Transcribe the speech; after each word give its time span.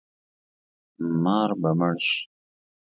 مار 1.23 1.49
به 1.61 1.71
مړ 1.79 1.95
شي 2.07 2.19